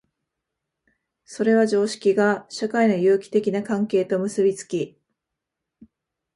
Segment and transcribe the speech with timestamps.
[1.25, 5.87] それは常識が社会の有機的な関係と結び付き、